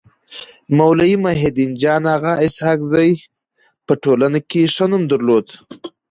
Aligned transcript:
مولوي 0.77 1.15
محي 1.23 1.47
الدين 1.51 1.71
جان 1.81 2.03
اغا 2.15 2.33
اسحق 2.45 2.79
زي 2.93 3.09
په 3.85 3.93
ټولنه 4.03 4.39
کي 4.49 4.61
ښه 4.73 4.85
نوم 4.91 5.03
درلود. 5.11 5.47